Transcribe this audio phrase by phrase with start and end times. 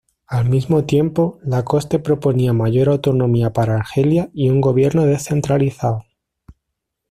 [0.25, 6.05] Al mismo tiempo, Lacoste proponía mayor autonomía para Argelia y un gobierno descentralizado.